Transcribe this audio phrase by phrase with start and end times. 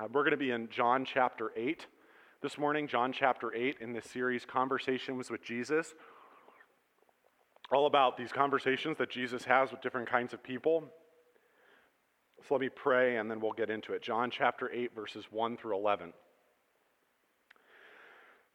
[0.00, 1.86] Uh, we're going to be in John chapter 8
[2.42, 5.92] this morning, John chapter 8, in this series, Conversations with Jesus.
[7.70, 10.84] All about these conversations that Jesus has with different kinds of people.
[12.48, 14.02] So let me pray and then we'll get into it.
[14.02, 16.14] John chapter 8, verses 1 through 11.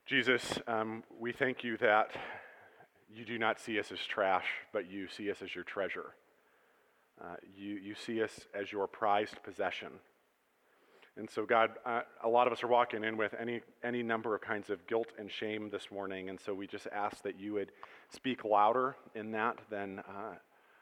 [0.07, 2.09] Jesus, um, we thank you that
[3.07, 6.15] you do not see us as trash, but you see us as your treasure.
[7.23, 9.89] Uh, you, you see us as your prized possession.
[11.17, 14.35] And so, God, uh, a lot of us are walking in with any, any number
[14.35, 16.29] of kinds of guilt and shame this morning.
[16.29, 17.71] And so we just ask that you would
[18.09, 20.35] speak louder in that than uh,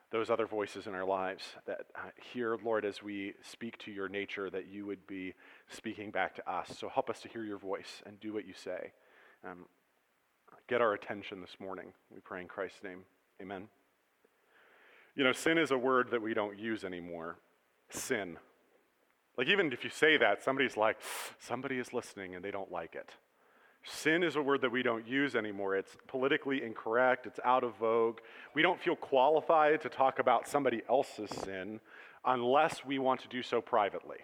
[0.09, 1.43] those other voices in our lives.
[1.67, 5.35] That uh, here, Lord, as we speak to your nature, that you would be
[5.70, 6.76] speaking back to us.
[6.79, 8.91] So help us to hear your voice and do what you say.
[9.45, 9.65] Um,
[10.68, 11.93] get our attention this morning.
[12.12, 13.04] We pray in Christ's name.
[13.40, 13.68] Amen.
[15.15, 17.38] You know, sin is a word that we don't use anymore.
[17.91, 18.38] Sin.
[19.37, 20.97] Like, even if you say that, somebody's like,
[21.39, 23.09] somebody is listening and they don't like it.
[23.85, 25.75] Sin is a word that we don't use anymore.
[25.75, 28.20] It's politically incorrect, it's out of vogue.
[28.53, 31.81] We don't feel qualified to talk about somebody else's sin
[32.23, 34.20] unless we want to do so privately.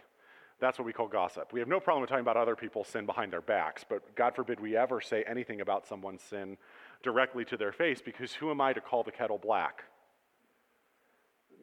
[0.62, 1.52] That's what we call gossip.
[1.52, 4.36] We have no problem with talking about other people's sin behind their backs, but God
[4.36, 6.58] forbid we ever say anything about someone's sin
[7.02, 9.84] directly to their face because who am I to call the kettle black?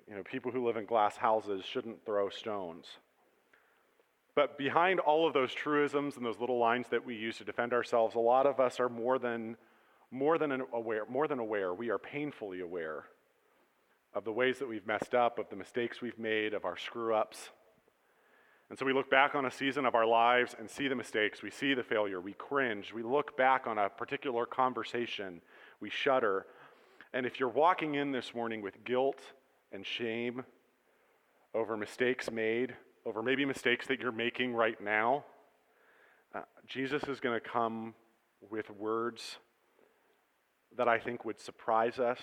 [0.08, 2.86] You know, people who live in glass houses shouldn't throw stones.
[4.36, 7.72] But behind all of those truisms and those little lines that we use to defend
[7.72, 9.56] ourselves, a lot of us are more than,
[10.10, 11.72] more than aware, more than aware.
[11.72, 13.06] We are painfully aware
[14.12, 17.14] of the ways that we've messed up, of the mistakes we've made, of our screw
[17.14, 17.48] ups.
[18.68, 21.42] And so we look back on a season of our lives and see the mistakes,
[21.42, 25.40] we see the failure, we cringe, we look back on a particular conversation,
[25.80, 26.44] we shudder.
[27.14, 29.20] And if you're walking in this morning with guilt
[29.72, 30.44] and shame
[31.54, 32.74] over mistakes made,
[33.06, 35.24] over maybe mistakes that you're making right now,
[36.34, 37.94] uh, Jesus is going to come
[38.50, 39.38] with words
[40.76, 42.18] that I think would surprise us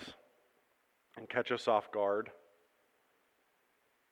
[1.16, 2.30] and catch us off guard.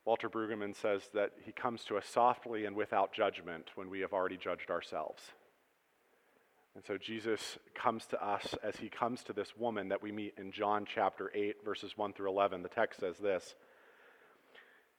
[0.06, 4.14] Walter Brueggemann says that he comes to us softly and without judgment when we have
[4.14, 5.22] already judged ourselves.
[6.74, 10.34] And so Jesus comes to us as he comes to this woman that we meet
[10.38, 12.62] in John chapter 8, verses 1 through 11.
[12.62, 13.54] The text says this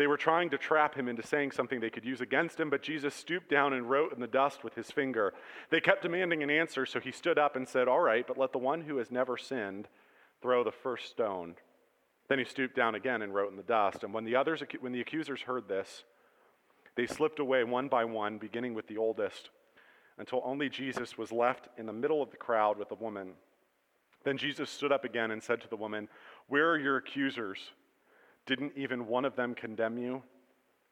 [0.00, 2.80] They were trying to trap him into saying something they could use against him, but
[2.82, 5.34] Jesus stooped down and wrote in the dust with his finger.
[5.68, 8.52] They kept demanding an answer, so he stood up and said, All right, but let
[8.52, 9.88] the one who has never sinned
[10.40, 11.54] throw the first stone.
[12.30, 14.02] Then he stooped down again and wrote in the dust.
[14.02, 16.04] And when the others, when the accusers heard this,
[16.96, 19.50] they slipped away one by one, beginning with the oldest,
[20.16, 23.32] until only Jesus was left in the middle of the crowd with the woman.
[24.24, 26.08] Then Jesus stood up again and said to the woman,
[26.48, 27.58] Where are your accusers?
[28.46, 30.22] Didn't even one of them condemn you?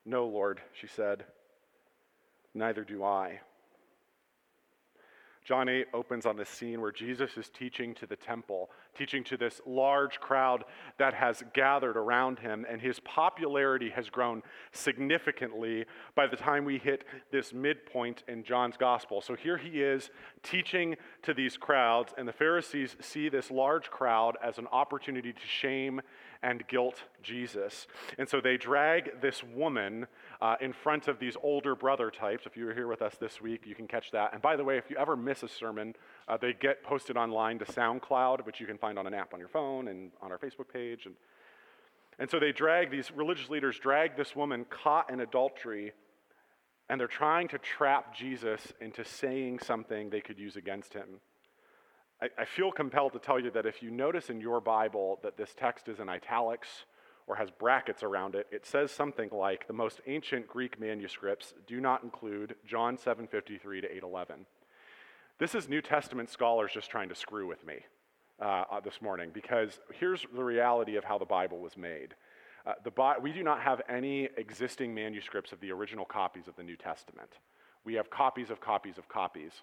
[0.05, 1.25] No, Lord, she said.
[2.55, 3.41] Neither do I.
[5.49, 9.39] John 8 opens on this scene where Jesus is teaching to the temple, teaching to
[9.39, 10.65] this large crowd
[10.99, 14.43] that has gathered around him, and his popularity has grown
[14.73, 19.23] significantly by the time we hit this midpoint in John's gospel.
[19.23, 20.11] So here he is
[20.43, 25.47] teaching to these crowds, and the Pharisees see this large crowd as an opportunity to
[25.47, 26.03] shame
[26.43, 27.87] and guilt Jesus.
[28.17, 30.07] And so they drag this woman
[30.41, 32.47] uh, in front of these older brother types.
[32.47, 34.33] If you were here with us this week, you can catch that.
[34.33, 35.95] And by the way, if you ever miss a sermon,
[36.29, 39.41] uh, they get posted online to SoundCloud, which you can find on an app on
[39.41, 41.07] your phone and on our Facebook page.
[41.07, 41.15] And,
[42.19, 45.93] and so they drag, these religious leaders drag this woman caught in adultery,
[46.89, 51.21] and they're trying to trap Jesus into saying something they could use against him.
[52.21, 55.37] I, I feel compelled to tell you that if you notice in your Bible that
[55.37, 56.85] this text is in italics
[57.27, 61.81] or has brackets around it, it says something like the most ancient Greek manuscripts do
[61.81, 64.47] not include John 7:53 to 8:11.
[65.39, 67.85] This is New Testament scholars just trying to screw with me
[68.41, 72.15] uh, uh, this morning because here's the reality of how the Bible was made.
[72.67, 76.63] Uh, the, we do not have any existing manuscripts of the original copies of the
[76.63, 77.31] New Testament.
[77.85, 79.63] We have copies of copies of copies.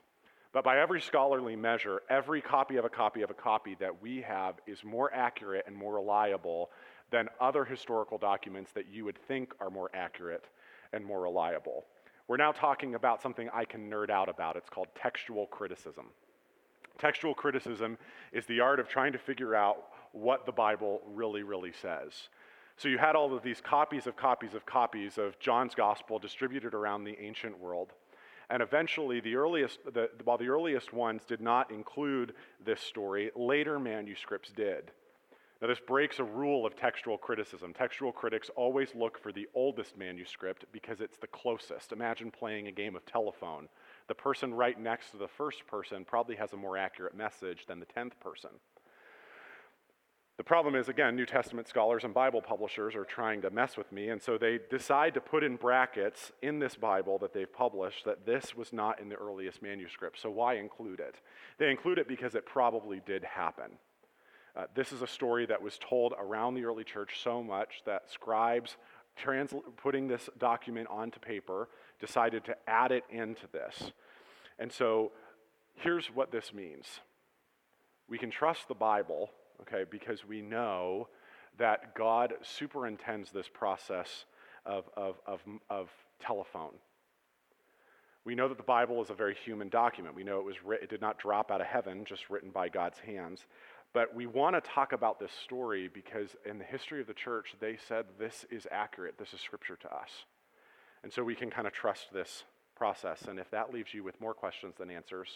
[0.56, 4.22] But by every scholarly measure, every copy of a copy of a copy that we
[4.22, 6.70] have is more accurate and more reliable
[7.12, 10.46] than other historical documents that you would think are more accurate
[10.94, 11.84] and more reliable.
[12.30, 14.56] We're now talking about something I can nerd out about.
[14.56, 16.06] It's called textual criticism.
[16.98, 17.98] Textual criticism
[18.32, 22.30] is the art of trying to figure out what the Bible really, really says.
[22.78, 26.74] So you had all of these copies of copies of copies of John's gospel distributed
[26.74, 27.92] around the ancient world.
[28.50, 32.34] And eventually, the earliest, the, while the earliest ones did not include
[32.64, 34.92] this story, later manuscripts did.
[35.62, 37.74] Now, this breaks a rule of textual criticism.
[37.74, 41.92] Textual critics always look for the oldest manuscript because it's the closest.
[41.92, 43.70] Imagine playing a game of telephone.
[44.08, 47.80] The person right next to the first person probably has a more accurate message than
[47.80, 48.52] the tenth person.
[50.38, 53.90] The problem is, again, New Testament scholars and Bible publishers are trying to mess with
[53.94, 58.04] me, and so they decide to put in brackets in this Bible that they've published
[58.04, 60.20] that this was not in the earliest manuscript.
[60.20, 61.16] So why include it?
[61.58, 63.78] They include it because it probably did happen.
[64.58, 68.12] Uh, this is a story that was told around the early church so much that
[68.12, 68.76] scribes,
[69.16, 71.70] trans- putting this document onto paper,
[72.02, 73.94] decided to add it into this.
[74.60, 75.14] And so
[75.76, 77.00] here's what this means
[78.10, 79.30] we can trust the Bible
[79.62, 81.08] okay, because we know
[81.58, 84.26] that God superintends this process
[84.66, 86.74] of, of, of, of telephone.
[88.26, 90.16] We know that the Bible is a very human document.
[90.16, 92.70] We know it, was writ- it did not drop out of heaven, just written by
[92.70, 93.46] God's hands.
[93.94, 97.56] But we want to talk about this story because in the history of the church,
[97.62, 100.10] they said this is accurate, this is scripture to us.
[101.04, 102.44] And so we can kind of trust this
[102.76, 103.22] process.
[103.30, 105.30] And if that leaves you with more questions than answers,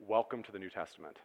[0.00, 1.18] welcome to the New Testament.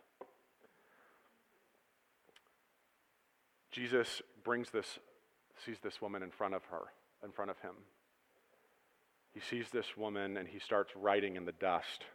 [3.78, 4.98] Jesus brings this,
[5.64, 6.82] sees this woman in front of her,
[7.24, 7.76] in front of him.
[9.36, 12.06] He sees this woman and he starts writing in the dust.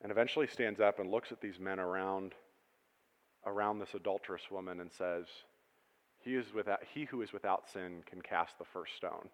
[0.00, 2.34] And eventually stands up and looks at these men around,
[3.44, 5.24] around this adulterous woman and says,
[6.20, 9.28] he, is without, he who is without sin can cast the first stone.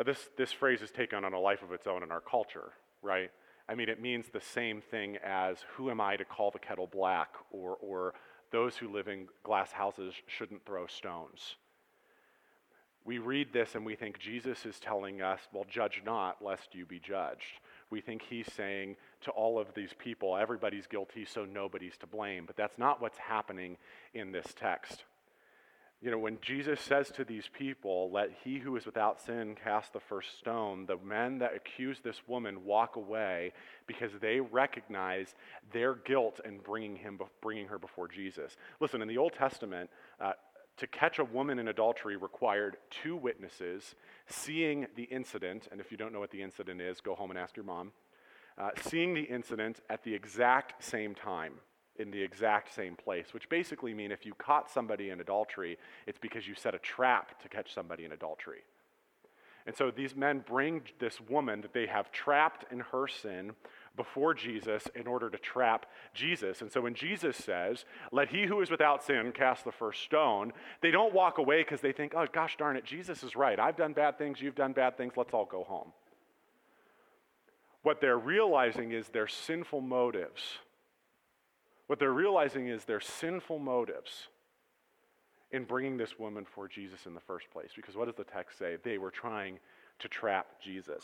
[0.00, 2.72] Now this, this phrase is taken on a life of its own in our culture,
[3.02, 3.30] right?
[3.70, 6.88] I mean, it means the same thing as who am I to call the kettle
[6.88, 8.14] black, or, or
[8.50, 11.54] those who live in glass houses shouldn't throw stones.
[13.04, 16.84] We read this and we think Jesus is telling us, well, judge not, lest you
[16.84, 17.60] be judged.
[17.90, 22.46] We think he's saying to all of these people, everybody's guilty, so nobody's to blame.
[22.46, 23.76] But that's not what's happening
[24.14, 25.04] in this text.
[26.02, 29.92] You know, when Jesus says to these people, Let he who is without sin cast
[29.92, 33.52] the first stone, the men that accuse this woman walk away
[33.86, 35.34] because they recognize
[35.72, 38.56] their guilt in bringing, him, bringing her before Jesus.
[38.80, 40.32] Listen, in the Old Testament, uh,
[40.78, 43.94] to catch a woman in adultery required two witnesses
[44.26, 47.38] seeing the incident, and if you don't know what the incident is, go home and
[47.38, 47.92] ask your mom.
[48.56, 51.52] Uh, seeing the incident at the exact same time
[51.98, 56.18] in the exact same place, which basically mean if you caught somebody in adultery, it's
[56.18, 58.62] because you set a trap to catch somebody in adultery.
[59.66, 63.52] And so these men bring this woman that they have trapped in her sin
[63.96, 66.62] before Jesus in order to trap Jesus.
[66.62, 70.52] And so when Jesus says, Let he who is without sin cast the first stone,
[70.80, 73.60] they don't walk away because they think, Oh, gosh darn it, Jesus is right.
[73.60, 75.92] I've done bad things, you've done bad things, let's all go home.
[77.82, 80.58] What they're realizing is their sinful motives
[81.90, 84.28] what they're realizing is their sinful motives
[85.50, 87.70] in bringing this woman for Jesus in the first place.
[87.74, 88.76] Because what does the text say?
[88.84, 89.58] They were trying
[89.98, 91.02] to trap Jesus.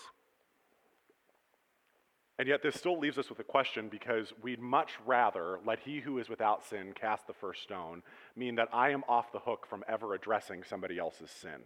[2.38, 5.98] And yet, this still leaves us with a question because we'd much rather let he
[5.98, 8.04] who is without sin cast the first stone
[8.36, 11.62] mean that I am off the hook from ever addressing somebody else's sin.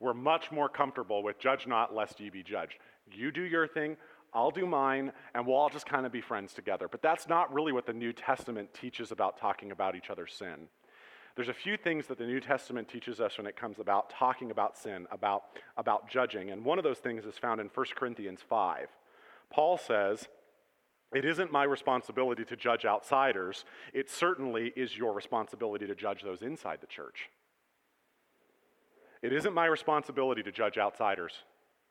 [0.00, 2.74] We're much more comfortable with judge not lest ye be judged.
[3.12, 3.96] You do your thing,
[4.34, 6.88] I'll do mine, and we'll all just kind of be friends together.
[6.88, 10.68] But that's not really what the New Testament teaches about talking about each other's sin.
[11.34, 14.50] There's a few things that the New Testament teaches us when it comes about talking
[14.50, 15.44] about sin, about,
[15.76, 16.50] about judging.
[16.50, 18.88] And one of those things is found in 1 Corinthians 5.
[19.50, 20.28] Paul says,
[21.14, 26.42] It isn't my responsibility to judge outsiders, it certainly is your responsibility to judge those
[26.42, 27.30] inside the church.
[29.22, 31.32] It isn't my responsibility to judge outsiders,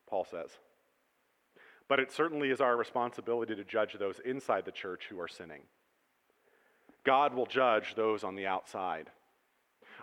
[0.08, 0.50] Paul says
[1.92, 5.60] but it certainly is our responsibility to judge those inside the church who are sinning.
[7.04, 9.10] God will judge those on the outside.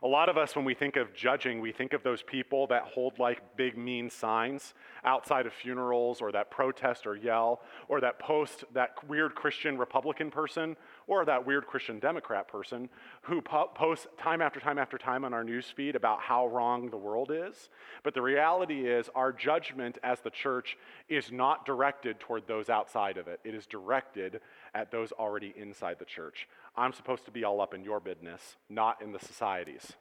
[0.02, 2.82] A lot of us, when we think of judging, we think of those people that
[2.82, 8.18] hold like big, mean signs outside of funerals, or that protest or yell, or that
[8.18, 10.76] post that weird Christian Republican person,
[11.08, 12.88] or that weird Christian Democrat person
[13.22, 16.96] who po- posts time after time after time on our newsfeed about how wrong the
[16.96, 17.70] world is.
[18.04, 20.76] But the reality is, our judgment as the church
[21.08, 24.40] is not directed toward those outside of it, it is directed
[24.74, 26.46] at those already inside the church.
[26.76, 29.94] I'm supposed to be all up in your business, not in the society's.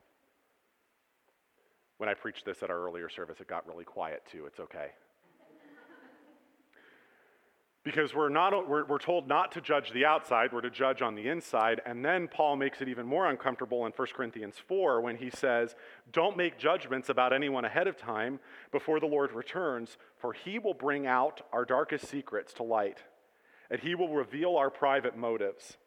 [1.98, 4.46] When I preached this at our earlier service, it got really quiet too.
[4.46, 4.90] It's okay.
[7.88, 11.16] Because we're, not, we're, we're told not to judge the outside, we're to judge on
[11.16, 11.80] the inside.
[11.86, 15.74] And then Paul makes it even more uncomfortable in 1 Corinthians 4 when he says,
[16.12, 18.42] Don't make judgments about anyone ahead of time
[18.74, 22.98] before the Lord returns, for he will bring out our darkest secrets to light,
[23.72, 25.78] and he will reveal our private motives.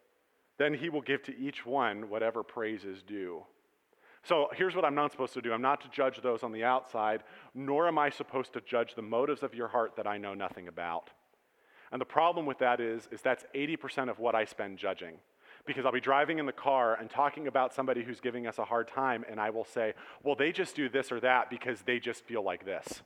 [0.57, 3.42] Then he will give to each one whatever praise is due.
[4.23, 6.64] So here's what I'm not supposed to do I'm not to judge those on the
[6.64, 10.33] outside, nor am I supposed to judge the motives of your heart that I know
[10.33, 11.11] nothing about.
[11.92, 15.14] And the problem with that is, is that's 80% of what I spend judging.
[15.66, 18.64] Because I'll be driving in the car and talking about somebody who's giving us a
[18.64, 21.99] hard time, and I will say, well, they just do this or that because they
[21.99, 23.02] just feel like this.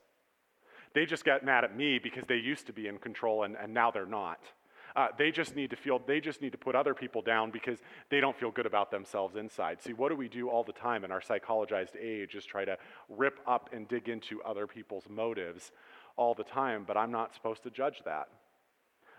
[0.94, 3.74] They just get mad at me because they used to be in control and, and
[3.74, 4.38] now they're not.
[4.96, 7.80] Uh, they just need to feel, they just need to put other people down because
[8.10, 9.82] they don't feel good about themselves inside.
[9.82, 12.78] See, what do we do all the time in our psychologized age is try to
[13.08, 15.72] rip up and dig into other people's motives
[16.16, 18.28] all the time, but I'm not supposed to judge that.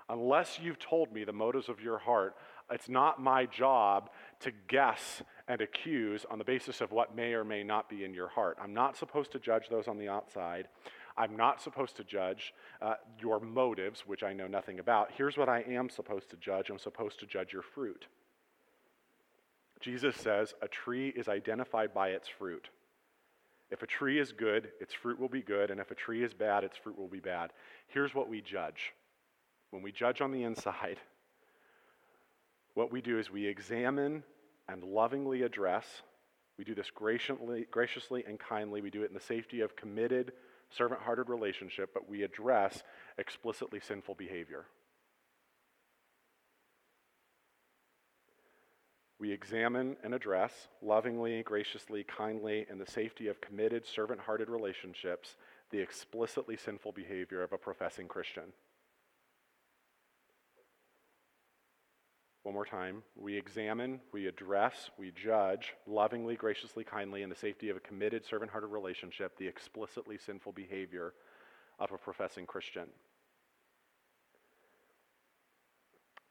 [0.10, 2.36] Unless you've told me the motives of your heart,
[2.70, 4.10] it's not my job
[4.42, 8.14] to guess and accuse on the basis of what may or may not be in
[8.14, 8.58] your heart.
[8.62, 10.68] I'm not supposed to judge those on the outside.
[11.18, 15.12] I'm not supposed to judge uh, your motives, which I know nothing about.
[15.16, 18.06] Here's what I am supposed to judge I'm supposed to judge your fruit.
[19.80, 22.70] Jesus says a tree is identified by its fruit.
[23.72, 26.34] If a tree is good, its fruit will be good, and if a tree is
[26.34, 27.52] bad, its fruit will be bad.
[27.88, 28.94] Here's what we judge
[29.72, 31.00] when we judge on the inside,
[32.74, 34.24] what we do is we examine
[34.68, 35.86] and lovingly address.
[36.58, 38.82] We do this graciously, graciously and kindly.
[38.82, 40.34] We do it in the safety of committed,
[40.70, 42.84] servant hearted relationship, but we address
[43.18, 44.66] explicitly sinful behavior.
[49.18, 55.38] We examine and address lovingly, graciously, kindly, in the safety of committed, servant hearted relationships,
[55.72, 58.54] the explicitly sinful behavior of a professing Christian.
[62.46, 63.02] One more time.
[63.16, 68.24] We examine, we address, we judge lovingly, graciously, kindly, in the safety of a committed,
[68.24, 71.16] servant hearted relationship, the explicitly sinful behavior
[71.80, 72.84] of a professing Christian.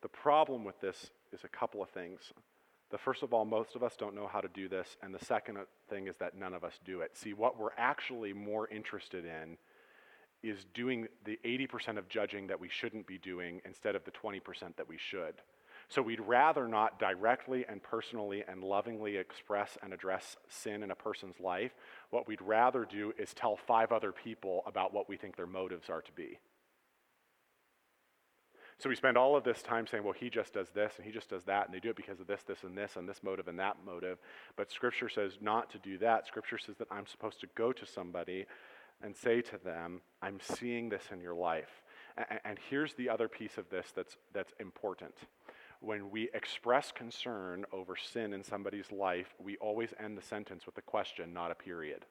[0.02, 2.20] The problem with this is a couple of things.
[2.92, 5.24] The first of all, most of us don't know how to do this, and the
[5.24, 5.58] second
[5.90, 7.16] thing is that none of us do it.
[7.16, 9.56] See, what we're actually more interested in
[10.44, 14.40] is doing the 80% of judging that we shouldn't be doing instead of the 20%
[14.76, 15.34] that we should.
[15.88, 20.96] So we'd rather not directly and personally and lovingly express and address sin in a
[20.96, 21.72] person's life.
[22.10, 25.90] What we'd rather do is tell five other people about what we think their motives
[25.90, 26.38] are to be.
[28.78, 31.12] So we spend all of this time saying, well, he just does this and he
[31.12, 33.22] just does that, and they do it because of this, this, and this, and this
[33.22, 34.18] motive and that motive.
[34.56, 36.26] But Scripture says not to do that.
[36.26, 38.46] Scripture says that I'm supposed to go to somebody
[39.00, 41.82] and say to them, I'm seeing this in your life.
[42.44, 45.14] And here's the other piece of this that's, that's important
[45.84, 50.78] when we express concern over sin in somebody's life, we always end the sentence with
[50.78, 52.04] a question, not a period.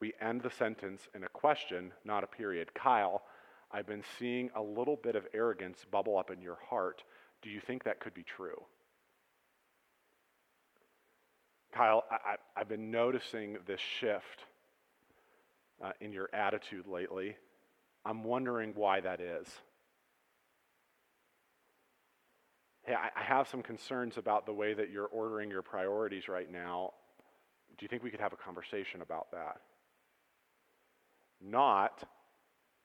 [0.00, 2.74] We end the sentence in a question, not a period.
[2.74, 3.22] Kyle,
[3.70, 7.02] I've been seeing a little bit of arrogance bubble up in your heart.
[7.42, 8.62] Do you think that could be true?
[11.72, 14.44] Kyle, I, have been noticing this shift
[15.82, 17.36] uh, in your attitude lately.
[18.04, 19.46] I'm wondering why that is.
[22.90, 26.92] Hey, I have some concerns about the way that you're ordering your priorities right now.
[27.78, 29.60] Do you think we could have a conversation about that?
[31.40, 32.02] Not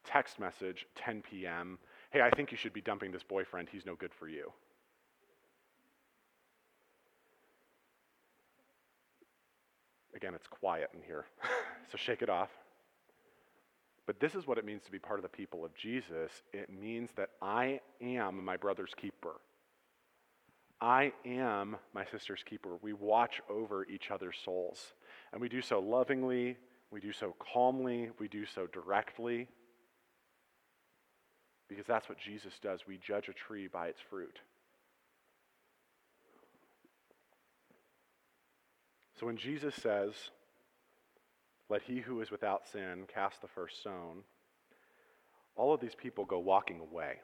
[0.06, 1.80] text message 10 p.m.
[2.12, 3.68] Hey, I think you should be dumping this boyfriend.
[3.72, 4.52] He's no good for you.
[10.16, 11.26] Again, it's quiet in here,
[11.92, 12.50] so shake it off.
[14.06, 16.32] But this is what it means to be part of the people of Jesus.
[16.54, 19.32] It means that I am my brother's keeper.
[20.82, 22.78] I am my sister's keeper.
[22.82, 24.94] We watch over each other's souls.
[25.32, 26.58] And we do so lovingly,
[26.92, 29.48] we do so calmly, we do so directly.
[31.68, 32.82] Because that's what Jesus does.
[32.88, 34.40] We judge a tree by its fruit.
[39.20, 40.14] So when Jesus says,
[41.70, 44.24] Let he who is without sin cast the first stone,
[45.56, 47.22] all of these people go walking away.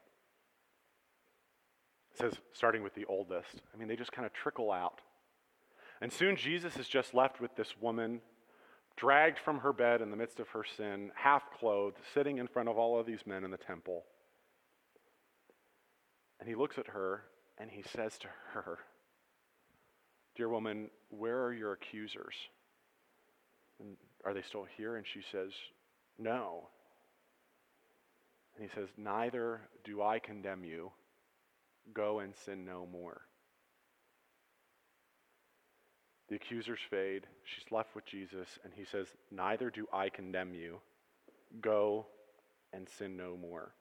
[2.22, 3.62] Says, starting with the oldest.
[3.74, 5.00] I mean, they just kind of trickle out.
[6.00, 8.20] And soon Jesus is just left with this woman,
[8.96, 12.68] dragged from her bed in the midst of her sin, half clothed, sitting in front
[12.68, 14.04] of all of these men in the temple.
[16.38, 17.24] And he looks at her
[17.58, 18.78] and he says to her,
[20.36, 22.36] Dear woman, where are your accusers?
[23.80, 24.94] And are they still here?
[24.94, 25.50] And she says,
[26.20, 26.68] No.
[28.54, 30.92] And he says, Neither do I condemn you.
[31.92, 33.22] Go and sin no more.
[36.28, 37.26] The accusers fade.
[37.44, 40.78] She's left with Jesus, and he says, Neither do I condemn you.
[41.60, 42.06] Go
[42.72, 43.72] and sin no more.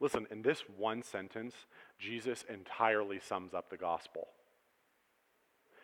[0.00, 1.54] Listen, in this one sentence,
[1.98, 4.28] Jesus entirely sums up the gospel.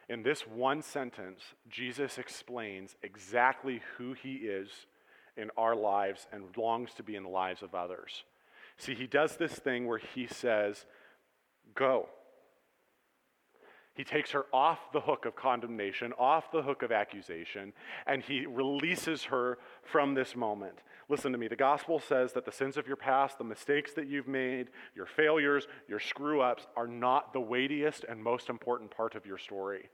[0.09, 4.69] In this one sentence, Jesus explains exactly who he is
[5.37, 8.25] in our lives and longs to be in the lives of others.
[8.81, 10.87] See, he does this thing where he says,
[11.75, 12.09] Go.
[13.95, 17.75] He takes her off the hook of condemnation, off the hook of accusation,
[18.07, 20.79] and he releases her from this moment.
[21.11, 21.47] Listen to me.
[21.47, 25.07] The gospel says that the sins of your past, the mistakes that you've made, your
[25.07, 29.91] failures, your screw ups are not the weightiest and most important part of your story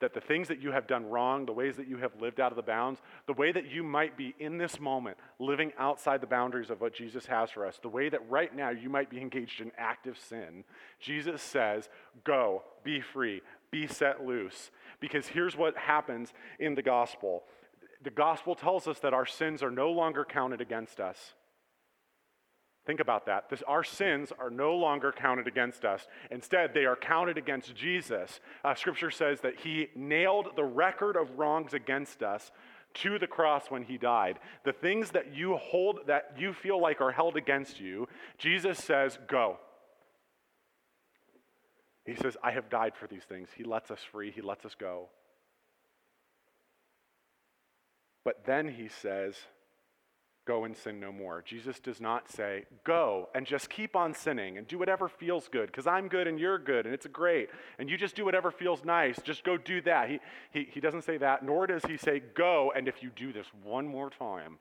[0.00, 2.52] that the things that you have done wrong, the ways that you have lived out
[2.52, 6.26] of the bounds, the way that you might be in this moment living outside the
[6.26, 9.20] boundaries of what Jesus has for us, the way that right now you might be
[9.20, 10.64] engaged in active sin,
[11.00, 11.88] Jesus says,
[12.24, 14.70] Go, be free, be set loose.
[15.00, 17.44] Because here's what happens in the gospel
[18.02, 21.34] the gospel tells us that our sins are no longer counted against us.
[22.86, 23.50] Think about that.
[23.50, 26.06] This, our sins are no longer counted against us.
[26.30, 28.38] Instead, they are counted against Jesus.
[28.64, 32.52] Uh, scripture says that he nailed the record of wrongs against us
[32.94, 34.38] to the cross when he died.
[34.64, 38.06] The things that you hold, that you feel like are held against you,
[38.38, 39.58] Jesus says, go.
[42.04, 43.48] He says, I have died for these things.
[43.56, 45.08] He lets us free, he lets us go.
[48.24, 49.34] But then he says,
[50.46, 51.42] go and sin no more.
[51.44, 55.66] Jesus does not say, go and just keep on sinning and do whatever feels good
[55.66, 57.50] because I'm good and you're good and it's great.
[57.78, 59.18] And you just do whatever feels nice.
[59.22, 60.08] Just go do that.
[60.08, 60.20] He,
[60.52, 63.46] he, he doesn't say that, nor does he say, go and if you do this
[63.62, 64.58] one more time,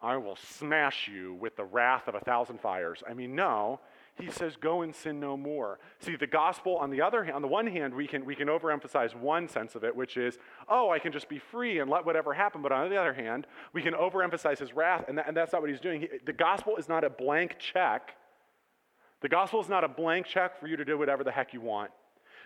[0.00, 3.02] I will smash you with the wrath of a thousand fires.
[3.08, 3.80] I mean, no
[4.18, 5.78] he says, go and sin no more.
[6.00, 8.48] See, the gospel, on the other hand, on the one hand, we can, we can
[8.48, 10.38] overemphasize one sense of it, which is,
[10.68, 12.62] oh, I can just be free and let whatever happen.
[12.62, 15.60] But on the other hand, we can overemphasize his wrath, and, that, and that's not
[15.60, 16.02] what he's doing.
[16.02, 18.16] He, the gospel is not a blank check.
[19.20, 21.60] The gospel is not a blank check for you to do whatever the heck you
[21.60, 21.90] want.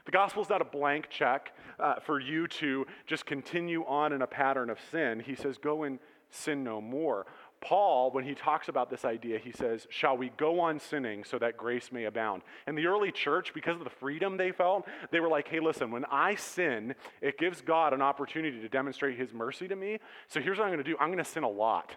[0.04, 4.22] The gospel is not a blank check uh, for you to just continue on in
[4.22, 5.20] a pattern of sin.
[5.20, 7.26] He says, go and sin no more.
[7.62, 11.38] Paul, when he talks about this idea, he says, Shall we go on sinning so
[11.38, 12.42] that grace may abound?
[12.66, 15.90] And the early church, because of the freedom they felt, they were like, Hey, listen,
[15.90, 19.98] when I sin, it gives God an opportunity to demonstrate his mercy to me.
[20.26, 21.94] So here's what I'm going to do I'm going to sin a lot.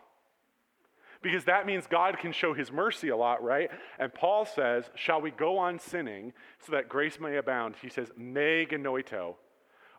[1.22, 3.72] Because that means God can show his mercy a lot, right?
[3.98, 6.32] And Paul says, Shall we go on sinning
[6.64, 7.76] so that grace may abound?
[7.82, 9.34] He says, Me genoito,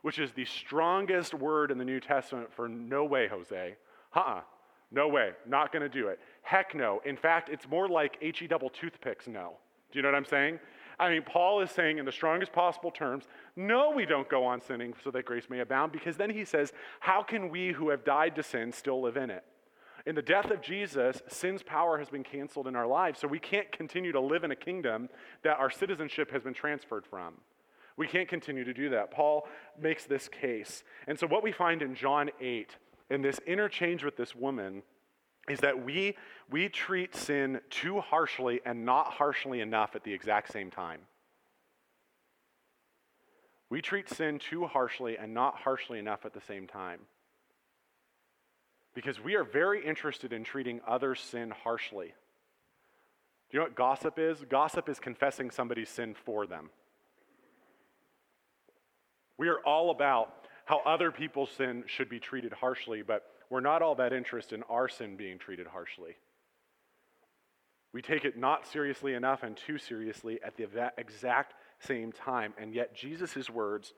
[0.01, 3.75] which is the strongest word in the New Testament for no way, Jose.
[4.15, 4.41] Uh uh
[4.91, 6.19] no way, not to do it.
[6.41, 7.01] Heck no.
[7.05, 9.53] In fact, it's more like HE double toothpicks no.
[9.91, 10.59] Do you know what I'm saying?
[10.99, 14.61] I mean, Paul is saying in the strongest possible terms, no, we don't go on
[14.61, 18.03] sinning so that grace may abound, because then he says, how can we who have
[18.03, 19.43] died to sin still live in it?
[20.07, 23.39] In the death of Jesus, sin's power has been canceled in our lives, so we
[23.39, 25.09] can't continue to live in a kingdom
[25.43, 27.33] that our citizenship has been transferred from.
[27.97, 29.11] We can't continue to do that.
[29.11, 29.47] Paul
[29.79, 30.83] makes this case.
[31.07, 32.75] And so, what we find in John 8
[33.09, 34.83] in this interchange with this woman
[35.49, 36.15] is that we,
[36.49, 40.99] we treat sin too harshly and not harshly enough at the exact same time.
[43.69, 47.01] We treat sin too harshly and not harshly enough at the same time.
[48.93, 52.07] Because we are very interested in treating others' sin harshly.
[52.07, 54.43] Do you know what gossip is?
[54.49, 56.69] Gossip is confessing somebody's sin for them.
[59.37, 60.36] We are all about
[60.67, 64.63] how other people's sin should be treated harshly, but we're not all that interested in
[64.63, 66.17] our sin being treated harshly.
[67.93, 72.53] We take it not seriously enough and too seriously at the exact same time.
[72.59, 73.93] And yet, Jesus' words,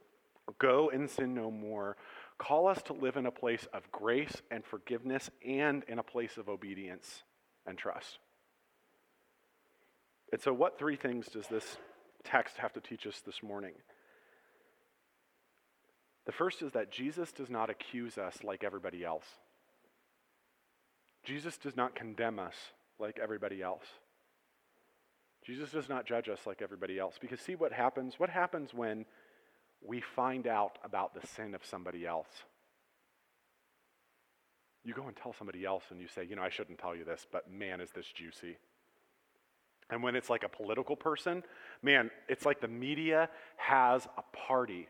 [0.60, 1.98] go and sin no more,
[2.38, 6.38] call us to live in a place of grace and forgiveness and in a place
[6.38, 7.24] of obedience
[7.66, 8.20] and trust.
[10.32, 11.78] And so, what three things does this
[12.24, 13.74] text have to teach us this morning?
[16.30, 19.26] The first is that Jesus does not accuse us like everybody else.
[21.24, 22.54] Jesus does not condemn us
[23.00, 23.86] like everybody else.
[25.44, 27.16] Jesus does not judge us like everybody else.
[27.20, 28.20] Because see what happens?
[28.20, 29.06] What happens when
[29.84, 32.30] we find out about the sin of somebody else?
[34.86, 37.06] You go and tell somebody else and you say, you know, I shouldn't tell you
[37.06, 38.60] this, but man, is this juicy.
[39.90, 41.42] And when it's like a political person,
[41.82, 44.88] man, it's like the media has a party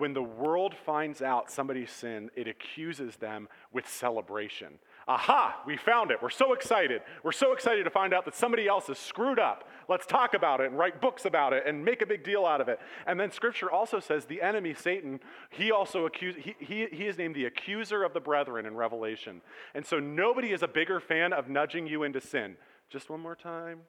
[0.00, 4.78] when the world finds out somebody's sin, it accuses them with celebration.
[5.06, 6.22] aha, we found it.
[6.22, 7.02] We're so excited.
[7.22, 9.68] We're so excited to find out that somebody else is screwed up.
[9.88, 12.60] Let's talk about it and write books about it and make a big deal out
[12.60, 12.78] of it.
[13.06, 17.18] And then scripture also says the enemy, Satan, he also accuse, he, he, he is
[17.18, 19.42] named the accuser of the brethren in Revelation.
[19.74, 22.56] And so nobody is a bigger fan of nudging you into sin.
[22.88, 23.80] Just one more time.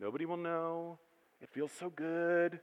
[0.00, 0.98] Nobody will know.
[1.40, 2.58] It feels so good.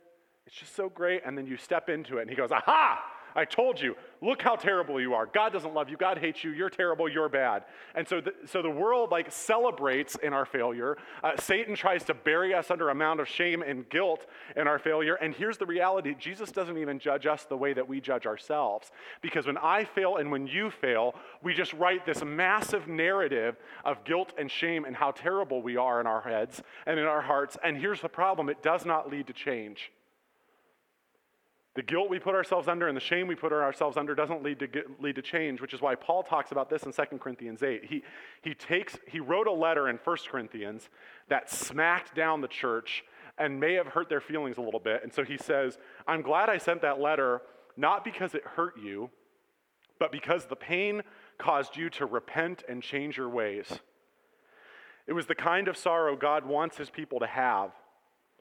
[0.49, 1.21] It's just so great.
[1.25, 2.99] And then you step into it, and he goes, Aha!
[3.35, 5.27] I told you, look how terrible you are.
[5.27, 5.95] God doesn't love you.
[5.95, 6.49] God hates you.
[6.49, 7.07] You're terrible.
[7.07, 7.65] You're bad.
[7.93, 10.97] And so the, so the world like celebrates in our failure.
[11.23, 14.79] Uh, Satan tries to bury us under a mound of shame and guilt in our
[14.79, 15.13] failure.
[15.13, 18.91] And here's the reality Jesus doesn't even judge us the way that we judge ourselves.
[19.21, 24.03] Because when I fail and when you fail, we just write this massive narrative of
[24.03, 27.57] guilt and shame and how terrible we are in our heads and in our hearts.
[27.63, 29.91] And here's the problem it does not lead to change.
[31.75, 34.59] The guilt we put ourselves under and the shame we put ourselves under doesn't lead
[34.59, 34.67] to,
[34.99, 37.85] lead to change, which is why Paul talks about this in 2 Corinthians 8.
[37.85, 38.03] He,
[38.41, 40.89] he, takes, he wrote a letter in 1 Corinthians
[41.29, 43.03] that smacked down the church
[43.37, 45.01] and may have hurt their feelings a little bit.
[45.03, 45.77] And so he says,
[46.07, 47.41] I'm glad I sent that letter,
[47.77, 49.11] not because it hurt you,
[49.99, 51.03] but because the pain
[51.37, 53.67] caused you to repent and change your ways.
[55.07, 57.71] It was the kind of sorrow God wants his people to have.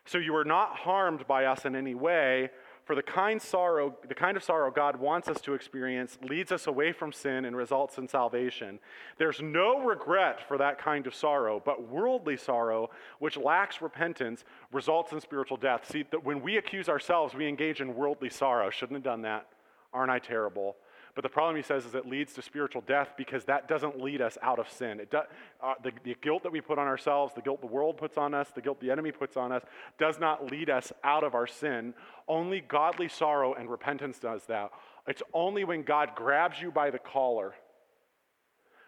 [0.07, 2.51] So you were not harmed by us in any way
[2.89, 6.67] for the kind sorrow, the kind of sorrow God wants us to experience leads us
[6.67, 8.79] away from sin and results in salvation.
[9.19, 15.13] There's no regret for that kind of sorrow, but worldly sorrow, which lacks repentance, results
[15.13, 15.87] in spiritual death.
[15.87, 18.71] See, that when we accuse ourselves, we engage in worldly sorrow.
[18.71, 19.49] Shouldn't have done that.
[19.93, 20.77] Aren't I terrible?
[21.19, 24.23] But the problem, he says, is it leads to spiritual death because that doesn't lead
[24.23, 25.01] us out of sin.
[25.01, 25.19] It do,
[25.61, 28.35] uh, the, the guilt that we put on ourselves, the guilt the world puts on
[28.35, 29.65] us, the guilt the enemy puts on us,
[29.99, 31.93] does not lead us out of our sin.
[32.29, 34.71] Only godly sorrow and repentance does that.
[35.09, 37.53] It's only when God grabs you by the collar.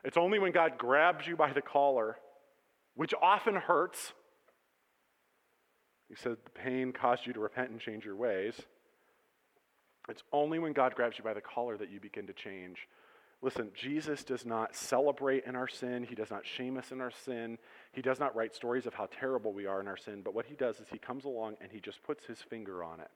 [0.05, 2.17] It's only when God grabs you by the collar,
[2.95, 4.13] which often hurts.
[6.09, 8.55] He said the pain caused you to repent and change your ways.
[10.11, 12.89] It's only when God grabs you by the collar that you begin to change.
[13.43, 16.05] Listen, Jesus does not celebrate in our sin.
[16.05, 17.57] He does not shame us in our sin.
[17.93, 20.21] He does not write stories of how terrible we are in our sin.
[20.23, 23.01] But what he does is he comes along and he just puts his finger on
[23.01, 23.11] it.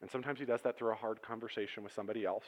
[0.00, 2.46] And sometimes he does that through a hard conversation with somebody else.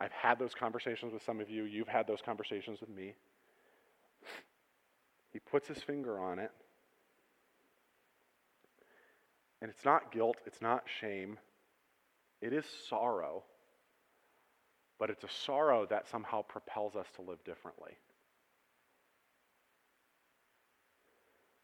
[0.00, 1.64] I've had those conversations with some of you.
[1.64, 3.14] You've had those conversations with me.
[5.32, 6.50] He puts his finger on it
[9.64, 11.38] and it's not guilt, it's not shame,
[12.42, 13.44] it is sorrow.
[14.98, 17.92] But it's a sorrow that somehow propels us to live differently.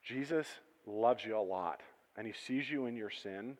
[0.02, 0.46] Jesus
[0.86, 1.82] loves you a lot,
[2.16, 3.58] and he sees you in your sin,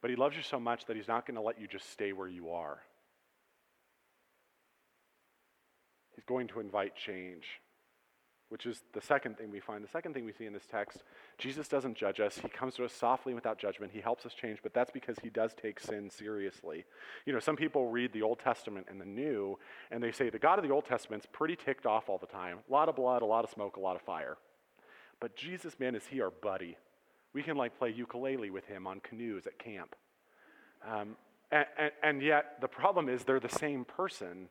[0.00, 2.14] but he loves you so much that he's not going to let you just stay
[2.14, 2.78] where you are.
[6.16, 7.44] He's going to invite change
[8.50, 9.82] which is the second thing we find.
[9.82, 11.02] The second thing we see in this text
[11.38, 12.38] Jesus doesn't judge us.
[12.38, 13.92] He comes to us softly without judgment.
[13.94, 16.84] He helps us change, but that's because he does take sin seriously.
[17.24, 19.58] You know, some people read the Old Testament and the New,
[19.90, 22.58] and they say the God of the Old Testament's pretty ticked off all the time.
[22.68, 24.36] A lot of blood, a lot of smoke, a lot of fire.
[25.20, 26.76] But Jesus, man, is he our buddy?
[27.32, 29.94] We can like play ukulele with him on canoes at camp.
[30.86, 31.16] Um,
[31.52, 34.48] and, and, and yet, the problem is they're the same person.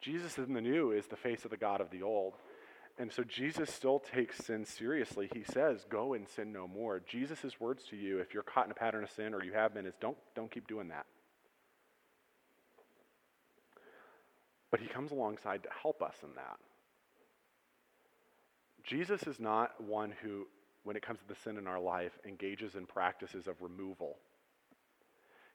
[0.00, 2.34] Jesus in the new is the face of the God of the old.
[3.00, 5.30] And so Jesus still takes sin seriously.
[5.32, 7.00] He says, Go and sin no more.
[7.00, 9.72] Jesus' words to you, if you're caught in a pattern of sin or you have
[9.72, 11.06] been, is don't, don't keep doing that.
[14.70, 16.58] But he comes alongside to help us in that.
[18.84, 20.46] Jesus is not one who,
[20.84, 24.18] when it comes to the sin in our life, engages in practices of removal.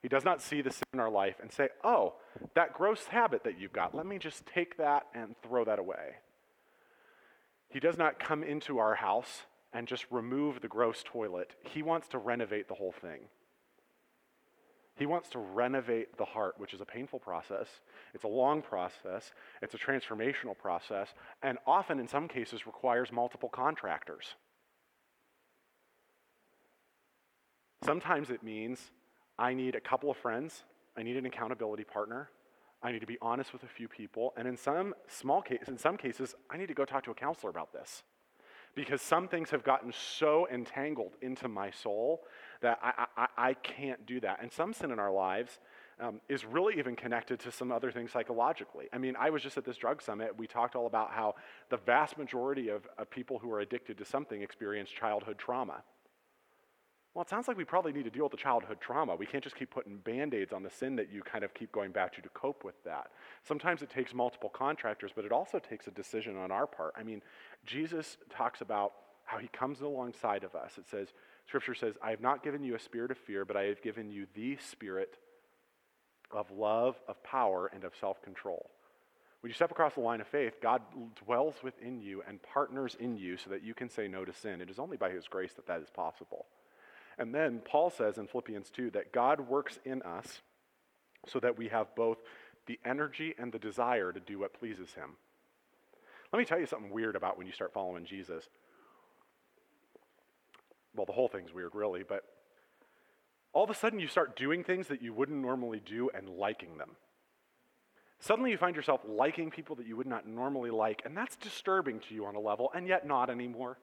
[0.01, 2.15] He does not see the sin in our life and say, Oh,
[2.55, 6.15] that gross habit that you've got, let me just take that and throw that away.
[7.75, 9.41] He does not come into our house
[9.73, 11.55] and just remove the gross toilet.
[11.73, 13.23] He wants to renovate the whole thing.
[14.95, 17.67] He wants to renovate the heart, which is a painful process.
[18.13, 19.33] It's a long process.
[19.61, 21.09] It's a transformational process,
[21.43, 24.35] and often, in some cases, requires multiple contractors.
[27.83, 28.79] Sometimes it means
[29.38, 30.63] I need a couple of friends,
[30.95, 32.29] I need an accountability partner,
[32.86, 35.78] I need to be honest with a few people, and in some small cases, in
[35.80, 38.04] some cases, I need to go talk to a counselor about this.
[38.76, 42.21] Because some things have gotten so entangled into my soul
[42.62, 44.39] that I, I, I can't do that.
[44.39, 45.60] And some sin in our lives
[46.00, 48.86] um, is really even connected to some other things psychologically.
[48.93, 50.38] I mean, I was just at this drug summit.
[50.38, 51.36] We talked all about how
[51.69, 55.82] the vast majority of, of people who are addicted to something experience childhood trauma.
[57.15, 59.15] Well, it sounds like we probably need to deal with the childhood trauma.
[59.15, 61.71] We can't just keep putting band aids on the sin that you kind of keep
[61.71, 63.08] going back to to cope with that.
[63.47, 66.93] Sometimes it takes multiple contractors, but it also takes a decision on our part.
[66.97, 67.21] I mean,
[67.65, 68.91] Jesus talks about
[69.23, 70.78] how he comes alongside of us.
[70.78, 71.08] It says,
[71.47, 74.12] Scripture says, I have not given you a spirit of fear, but I have given
[74.12, 75.15] you the spirit
[76.32, 78.69] of love, of power, and of self control.
[79.39, 80.82] When you step across the line of faith, God
[81.23, 84.60] dwells within you and partners in you so that you can say no to sin.
[84.60, 86.47] It is only by His grace that that is possible.
[87.17, 90.41] And then Paul says in Philippians 2 that God works in us
[91.28, 92.17] so that we have both
[92.65, 95.12] the energy and the desire to do what pleases Him.
[96.34, 98.49] Let me tell you something weird about when you start following Jesus.
[100.95, 102.23] Well, the whole thing's weird, really, but
[103.54, 106.78] all of a sudden you start doing things that you wouldn't normally do and liking
[106.78, 106.91] them.
[108.19, 111.99] Suddenly you find yourself liking people that you would not normally like, and that's disturbing
[112.01, 113.78] to you on a level, and yet not anymore.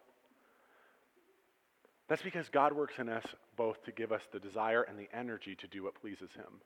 [2.13, 3.25] That's because God works in us
[3.57, 6.61] both to give us the desire and the energy to do what pleases Him.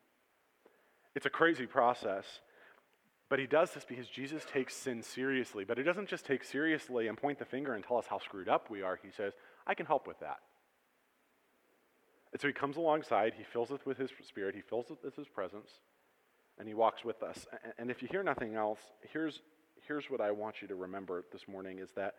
[1.15, 2.25] It's a crazy process,
[3.29, 5.63] but He does this because Jesus takes sin seriously.
[5.63, 8.49] But He doesn't just take seriously and point the finger and tell us how screwed
[8.49, 8.99] up we are.
[9.01, 9.35] He says,
[9.69, 10.39] I can help with that.
[12.33, 15.15] And so He comes alongside, He fills us with His Spirit, He fills us with
[15.15, 15.71] His presence,
[16.59, 17.47] and He walks with us.
[17.79, 18.81] And if you hear nothing else,
[19.13, 19.43] here's,
[19.87, 22.17] here's what I want you to remember this morning is that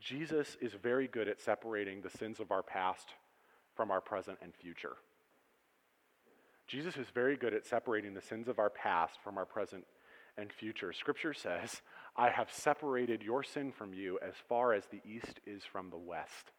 [0.00, 3.08] Jesus is very good at separating the sins of our past
[3.74, 4.96] from our present and future.
[6.66, 9.84] Jesus is very good at separating the sins of our past from our present
[10.36, 10.92] and future.
[10.92, 11.82] Scripture says,
[12.16, 15.98] I have separated your sin from you as far as the east is from the
[15.98, 16.52] west.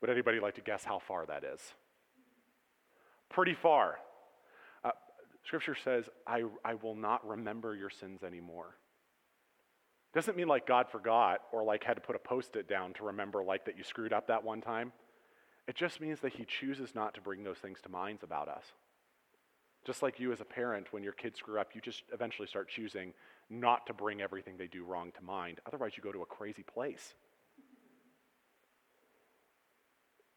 [0.00, 1.60] Would anybody like to guess how far that is?
[3.28, 3.96] Pretty far.
[4.82, 4.92] Uh,
[5.44, 8.76] scripture says, I, I will not remember your sins anymore.
[10.12, 13.04] Doesn't mean like God forgot or like had to put a post it down to
[13.04, 14.92] remember like that you screwed up that one time.
[15.68, 18.64] It just means that He chooses not to bring those things to minds about us.
[19.86, 22.68] Just like you as a parent, when your kids screw up, you just eventually start
[22.68, 23.14] choosing
[23.48, 25.60] not to bring everything they do wrong to mind.
[25.66, 27.14] Otherwise, you go to a crazy place.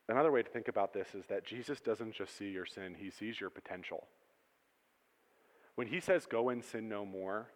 [0.07, 3.09] Another way to think about this is that Jesus doesn't just see your sin, he
[3.09, 4.07] sees your potential.
[5.75, 7.47] When he says, go and sin no more,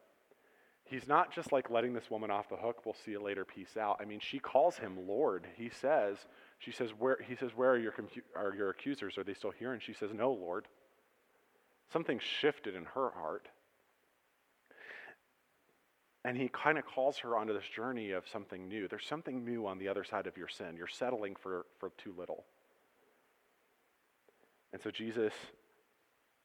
[0.90, 3.78] he's not just like letting this woman off the hook, we'll see you later, peace
[3.78, 3.98] out.
[4.02, 5.48] I mean, she calls him Lord.
[5.56, 6.18] He says,
[6.60, 7.94] she says, where, he says, where are your,
[8.36, 9.18] are your accusers?
[9.18, 9.74] Are they still here?
[9.74, 10.68] And she says, no, Lord.
[11.94, 13.48] Something shifted in her heart.
[16.26, 18.88] And he kind of calls her onto this journey of something new.
[18.90, 20.76] There's something new on the other side of your sin.
[20.76, 22.44] You're settling for, for too little.
[24.74, 25.34] And so Jesus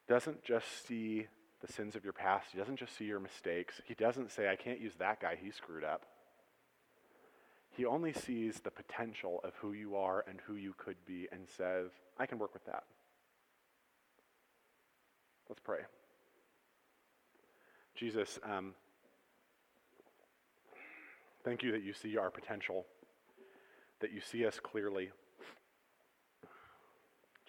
[0.09, 1.27] doesn't just see
[1.65, 3.81] the sins of your past, he doesn't just see your mistakes.
[3.85, 6.03] He doesn't say, I can't use that guy, he screwed up.
[7.71, 11.49] He only sees the potential of who you are and who you could be and
[11.57, 12.85] says, I can work with that.
[15.49, 15.81] Let's pray.
[17.95, 18.75] Jesus, um,
[21.45, 22.85] thank you that you see our potential,
[24.01, 25.11] that you see us clearly.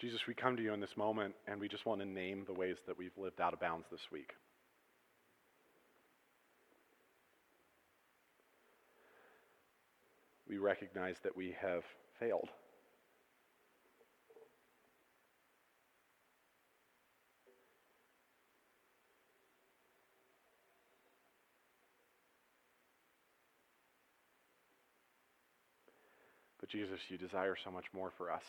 [0.04, 2.52] Jesus, we come to you in this moment and we just want to name the
[2.52, 4.32] ways that we've lived out of bounds this week.
[10.46, 11.82] we recognize that we have
[12.20, 12.50] failed.
[26.60, 28.42] But Jesus, you desire so much more for us.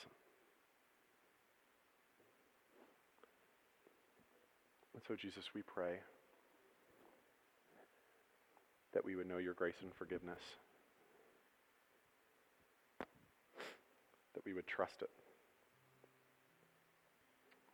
[5.07, 5.99] So, Jesus, we pray
[8.93, 10.39] that we would know your grace and forgiveness.
[14.35, 15.09] that we would trust it.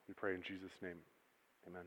[0.07, 0.97] We pray in Jesus' name.
[1.67, 1.85] Amen.